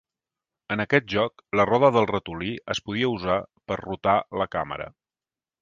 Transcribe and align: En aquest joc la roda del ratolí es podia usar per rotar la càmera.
En 0.75 0.81
aquest 0.85 1.05
joc 1.13 1.43
la 1.61 1.67
roda 1.71 1.91
del 1.97 2.09
ratolí 2.13 2.49
es 2.77 2.83
podia 2.89 3.13
usar 3.19 3.39
per 3.73 3.81
rotar 3.85 4.19
la 4.43 4.53
càmera. 4.57 4.93